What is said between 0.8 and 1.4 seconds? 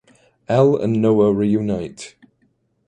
and Noah